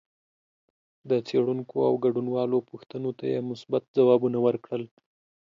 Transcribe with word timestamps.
د 1.09 1.11
څېړونکو 1.27 1.75
او 1.87 1.93
ګډونوالو 2.03 2.57
پوښتنو 2.69 3.09
ته 3.19 3.23
یې 3.33 3.39
مثبت 3.49 3.83
ځوابونه 3.97 4.37
ورکړل 4.45 4.83